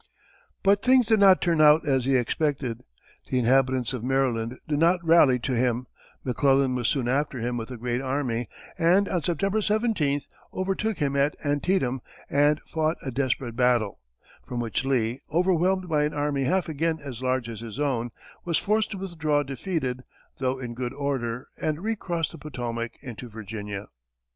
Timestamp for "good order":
20.73-21.47